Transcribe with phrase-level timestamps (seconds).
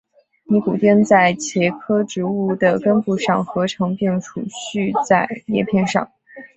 [0.45, 6.11] 尼古丁在茄科植物的根部上合成并蓄积在叶片上。